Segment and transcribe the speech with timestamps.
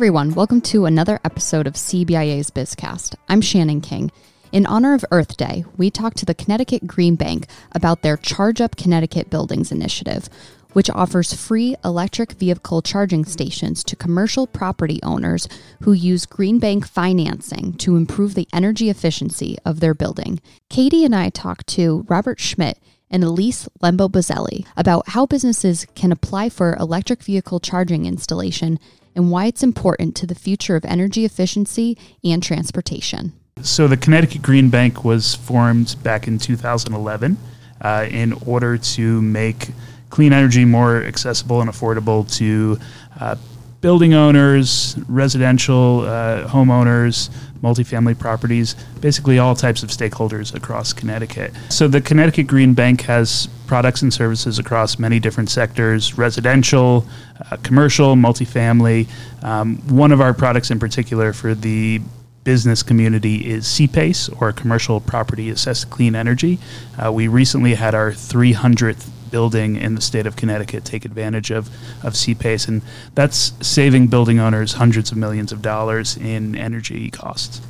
[0.00, 0.32] everyone.
[0.32, 3.16] Welcome to another episode of CBIA's Bizcast.
[3.28, 4.10] I'm Shannon King.
[4.50, 8.62] In honor of Earth Day, we talked to the Connecticut Green Bank about their Charge
[8.62, 10.30] Up Connecticut Buildings initiative,
[10.72, 15.46] which offers free electric vehicle charging stations to commercial property owners
[15.82, 20.40] who use Green Bank financing to improve the energy efficiency of their building.
[20.70, 22.78] Katie and I talked to Robert Schmidt
[23.10, 28.78] and Elise Lembo Bazzelli about how businesses can apply for electric vehicle charging installation
[29.14, 33.32] and why it's important to the future of energy efficiency and transportation.
[33.62, 37.36] So, the Connecticut Green Bank was formed back in 2011
[37.80, 39.70] uh, in order to make
[40.08, 42.78] clean energy more accessible and affordable to
[43.20, 43.36] uh,
[43.80, 47.30] building owners, residential uh, homeowners,
[47.62, 51.52] multifamily properties, basically all types of stakeholders across Connecticut.
[51.68, 57.06] So the Connecticut Green Bank has products and services across many different sectors residential,
[57.50, 59.08] uh, commercial, multifamily.
[59.42, 62.00] Um, one of our products in particular for the
[62.44, 66.58] business community is CPACE, or Commercial Property Assessed Clean Energy.
[66.98, 71.68] Uh, we recently had our 300th building in the state of Connecticut take advantage of,
[72.04, 72.82] of CPACE, and
[73.14, 77.60] that's saving building owners hundreds of millions of dollars in energy costs.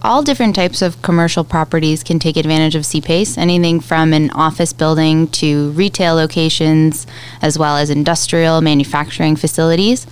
[0.00, 4.72] All different types of commercial properties can take advantage of CPACE, anything from an office
[4.72, 7.04] building to retail locations,
[7.42, 10.06] as well as industrial manufacturing facilities.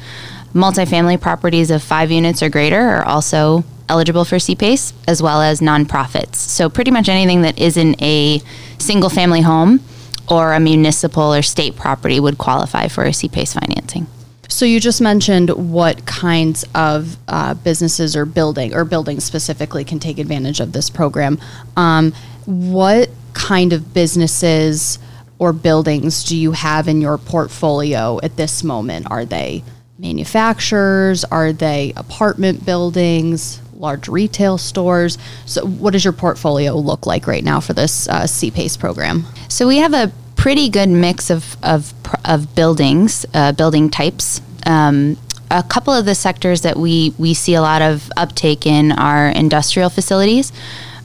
[0.53, 5.61] Multifamily properties of five units or greater are also eligible for CPACE, as well as
[5.61, 6.35] nonprofits.
[6.35, 8.43] So, pretty much anything that isn't a
[8.79, 9.81] single family home
[10.29, 14.07] or a municipal or state property would qualify for a CPACE financing.
[14.49, 19.99] So you just mentioned what kinds of uh, businesses or building or buildings specifically can
[19.99, 21.39] take advantage of this program.
[21.77, 22.13] Um,
[22.47, 24.99] what kind of businesses
[25.39, 29.11] or buildings do you have in your portfolio at this moment?
[29.11, 29.65] Are they
[29.99, 31.25] manufacturers?
[31.25, 33.61] Are they apartment buildings?
[33.79, 35.19] Large retail stores.
[35.45, 39.25] So, what does your portfolio look like right now for this uh, CPACE program?
[39.49, 41.93] So we have a pretty good mix of of,
[42.25, 44.41] of buildings, uh, building types.
[44.65, 45.17] Um,
[45.51, 49.29] a couple of the sectors that we we see a lot of uptake in are
[49.29, 50.53] industrial facilities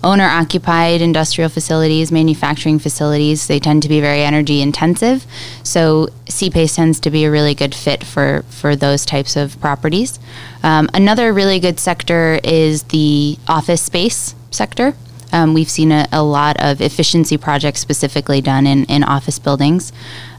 [0.03, 5.25] owner occupied industrial facilities, manufacturing facilities, they tend to be very energy intensive.
[5.63, 10.19] So CPACE tends to be a really good fit for, for those types of properties.
[10.63, 14.95] Um, another really good sector is the office space sector.
[15.33, 19.93] Um, we've seen a, a, lot of efficiency projects specifically done in, in office buildings.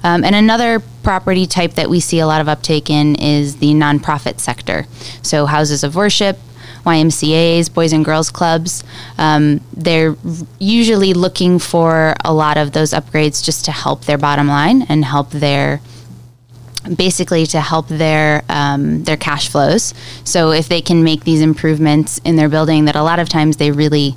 [0.04, 3.72] Um, and another property type that we see a lot of uptake in is the
[3.72, 4.86] nonprofit sector.
[5.22, 6.38] So, houses of worship,
[6.84, 8.84] YMCA's, Boys and Girls Clubs.
[9.18, 10.16] Um, they're
[10.58, 15.04] usually looking for a lot of those upgrades just to help their bottom line and
[15.04, 15.80] help their
[16.96, 19.94] basically to help their um, their cash flows.
[20.24, 23.56] So if they can make these improvements in their building, that a lot of times
[23.56, 24.16] they really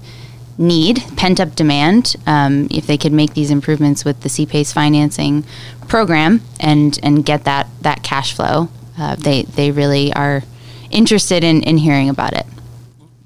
[0.57, 2.15] need pent up demand.
[2.25, 5.43] Um, if they could make these improvements with the CPACE financing
[5.87, 10.43] program and and get that that cash flow, uh, they they really are
[10.89, 12.45] interested in in hearing about it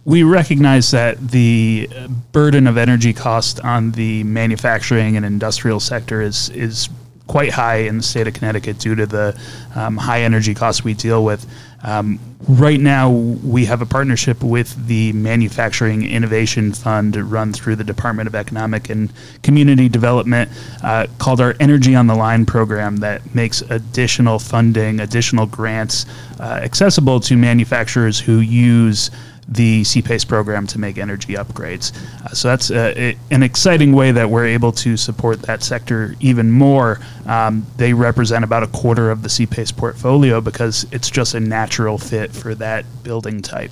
[0.10, 1.88] we recognize that the
[2.32, 6.90] burden of energy cost on the manufacturing and industrial sector is is
[7.28, 9.40] quite high in the state of Connecticut due to the
[9.76, 11.46] um, high energy costs we deal with.
[11.84, 17.84] Um, right now, we have a partnership with the Manufacturing Innovation Fund run through the
[17.84, 20.50] Department of Economic and Community Development
[20.84, 26.08] uh, called our Energy on the Line program that makes additional funding, additional grants
[26.40, 29.12] uh, accessible to manufacturers who use
[29.50, 31.92] the CPACE program to make energy upgrades.
[32.24, 36.52] Uh, so that's uh, an exciting way that we're able to support that sector even
[36.52, 37.00] more.
[37.26, 41.98] Um, they represent about a quarter of the CPACE portfolio because it's just a natural
[41.98, 43.72] fit for that building type.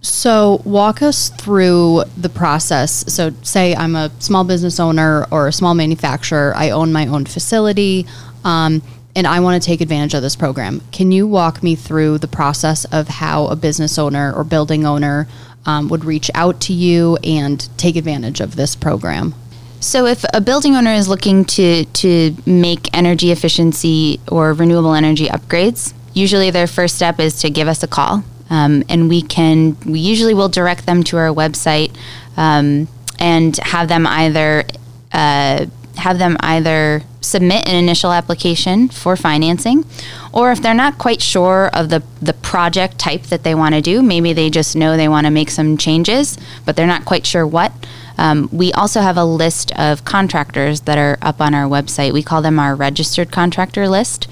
[0.00, 3.10] So, walk us through the process.
[3.12, 7.24] So, say I'm a small business owner or a small manufacturer, I own my own
[7.24, 8.06] facility.
[8.44, 8.82] Um,
[9.16, 10.80] and I want to take advantage of this program.
[10.90, 15.28] Can you walk me through the process of how a business owner or building owner
[15.66, 19.34] um, would reach out to you and take advantage of this program?
[19.80, 25.26] So, if a building owner is looking to to make energy efficiency or renewable energy
[25.26, 29.76] upgrades, usually their first step is to give us a call, um, and we can
[29.84, 31.94] we usually will direct them to our website
[32.38, 32.88] um,
[33.18, 34.64] and have them either
[35.12, 39.84] uh, have them either submit an initial application for financing,
[40.32, 43.80] or if they're not quite sure of the, the project type that they want to
[43.80, 47.26] do, maybe they just know they want to make some changes, but they're not quite
[47.26, 47.72] sure what.
[48.16, 52.12] Um, we also have a list of contractors that are up on our website.
[52.12, 54.28] We call them our registered contractor list.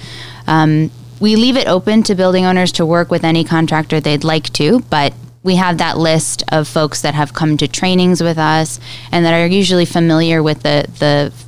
[0.46, 0.90] Um,
[1.20, 4.80] we leave it open to building owners to work with any contractor they'd like to,
[4.90, 8.78] but we have that list of folks that have come to trainings with us
[9.10, 11.41] and that are usually familiar with the the, the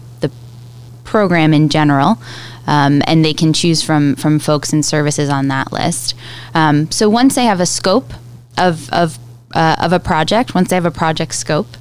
[1.14, 2.18] program in general.
[2.66, 6.14] Um, and they can choose from from folks and services on that list.
[6.54, 8.10] Um, so once they have a scope
[8.56, 9.18] of of
[9.54, 11.76] uh, of a project, once they have a project scope,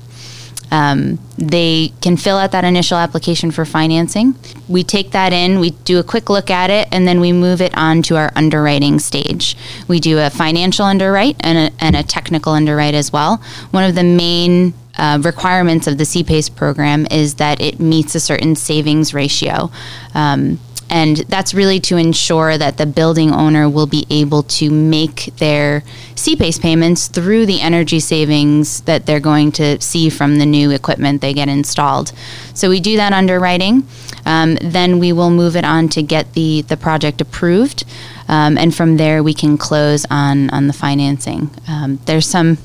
[0.71, 4.35] um, they can fill out that initial application for financing.
[4.67, 7.61] We take that in, we do a quick look at it, and then we move
[7.61, 9.55] it on to our underwriting stage.
[9.87, 13.37] We do a financial underwrite and a, and a technical underwrite as well.
[13.71, 18.19] One of the main uh, requirements of the CPACE program is that it meets a
[18.19, 19.71] certain savings ratio.
[20.13, 20.59] Um,
[20.89, 25.81] and that's really to ensure that the building owner will be able to make their
[26.13, 31.21] CPACE payments through the energy savings that they're going to see from the new equipment
[31.21, 32.11] they get installed.
[32.53, 33.87] So we do that underwriting.
[34.25, 37.85] Um, then we will move it on to get the, the project approved.
[38.27, 41.49] Um, and from there, we can close on, on the financing.
[41.67, 42.57] Um, there's some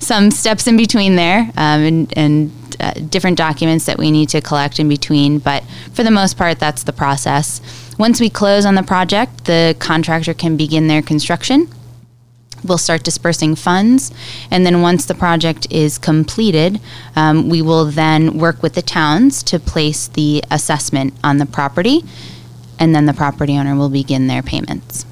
[0.00, 4.40] some steps in between there um, and, and uh, different documents that we need to
[4.40, 5.38] collect in between.
[5.38, 7.60] But for the most part, that's the process.
[7.98, 11.68] Once we close on the project, the contractor can begin their construction.
[12.64, 14.10] We'll start dispersing funds,
[14.50, 16.80] and then once the project is completed,
[17.14, 22.04] um, we will then work with the towns to place the assessment on the property,
[22.78, 25.06] and then the property owner will begin their payments.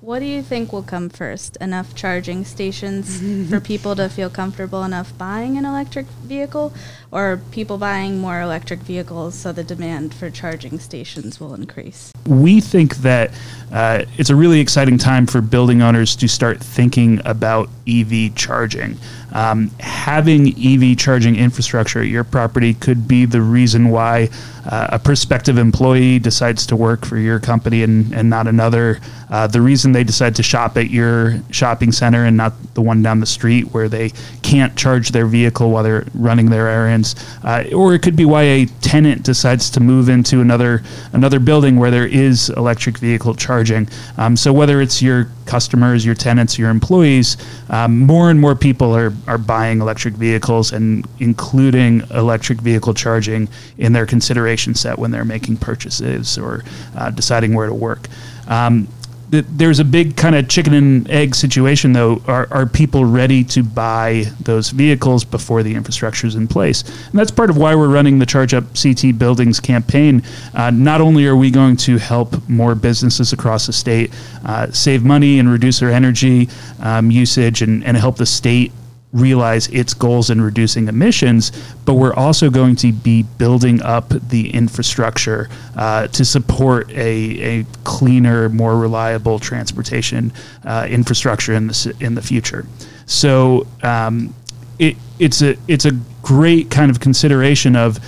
[0.00, 1.56] What do you think will come first?
[1.60, 6.72] Enough charging stations for people to feel comfortable enough buying an electric vehicle,
[7.12, 12.10] or people buying more electric vehicles so the demand for charging stations will increase?
[12.26, 13.30] We think that
[13.70, 18.96] uh, it's a really exciting time for building owners to start thinking about EV charging.
[19.32, 24.28] Um, having EV charging infrastructure at your property could be the reason why
[24.66, 29.00] uh, a prospective employee decides to work for your company and, and not another.
[29.30, 33.02] Uh, the reason they decide to shop at your shopping center and not the one
[33.02, 34.10] down the street where they
[34.42, 37.01] can't charge their vehicle while they're running their errands.
[37.42, 40.82] Uh, or it could be why a tenant decides to move into another
[41.12, 43.88] another building where there is electric vehicle charging.
[44.18, 47.36] Um, so whether it's your customers, your tenants, your employees,
[47.70, 53.48] um, more and more people are, are buying electric vehicles and including electric vehicle charging
[53.78, 56.64] in their consideration set when they're making purchases or
[56.96, 58.08] uh, deciding where to work.
[58.48, 58.88] Um,
[59.32, 62.20] there's a big kind of chicken and egg situation, though.
[62.26, 66.82] Are, are people ready to buy those vehicles before the infrastructure is in place?
[66.82, 70.22] And that's part of why we're running the Charge Up CT Buildings campaign.
[70.52, 74.12] Uh, not only are we going to help more businesses across the state
[74.44, 76.50] uh, save money and reduce their energy
[76.80, 78.70] um, usage and, and help the state
[79.12, 81.52] realize its goals in reducing emissions,
[81.84, 87.64] but we're also going to be building up the infrastructure uh, to support a, a
[87.84, 90.32] cleaner, more reliable transportation
[90.64, 92.66] uh, infrastructure in the in the future.
[93.06, 94.34] So um,
[94.78, 95.92] it, it's a it's a
[96.22, 97.98] great kind of consideration of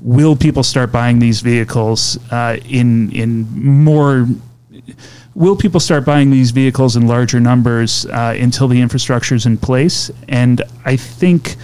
[0.00, 4.26] will people start buying these vehicles uh, in in more
[5.36, 9.58] will people start buying these vehicles in larger numbers uh, until the infrastructure is in
[9.58, 10.10] place?
[10.28, 11.56] And I think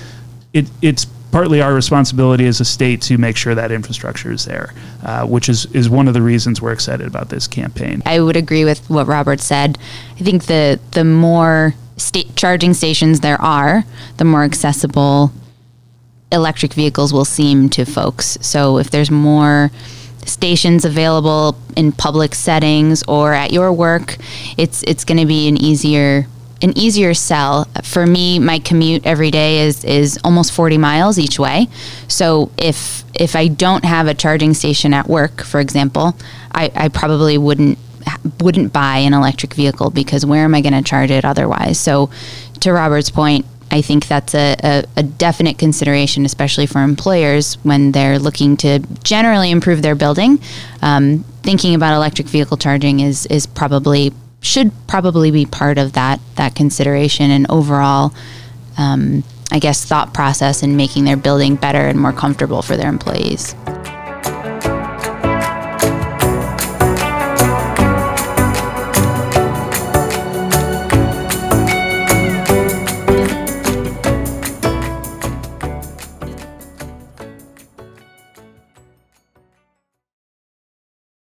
[0.53, 4.75] it, it's partly our responsibility as a state to make sure that infrastructure is there,
[5.03, 8.03] uh, which is, is one of the reasons we're excited about this campaign.
[8.05, 9.79] I would agree with what Robert said.
[10.21, 13.85] I think the the more state charging stations there are,
[14.19, 15.33] the more accessible
[16.31, 18.37] electric vehicles will seem to folks.
[18.43, 19.71] So if there's more
[20.25, 24.17] stations available in public settings or at your work,
[24.57, 26.27] it's it's going to be an easier
[26.63, 27.67] an easier sell.
[27.83, 31.69] For me, my commute every day is is almost 40 miles each way.
[32.09, 36.17] So if if I don't have a charging station at work, for example,
[36.53, 37.79] I, I probably wouldn't
[38.41, 41.79] wouldn't buy an electric vehicle because where am I going to charge it otherwise?
[41.79, 42.11] So
[42.61, 47.93] to Robert's point, I think that's a, a, a, definite consideration, especially for employers when
[47.93, 50.39] they're looking to generally improve their building.
[50.83, 54.13] Um, thinking about electric vehicle charging is is probably
[54.43, 58.13] should probably be part of that that consideration and overall,
[58.77, 62.91] um, I guess, thought process in making their building better and more comfortable for their
[62.91, 63.55] employees.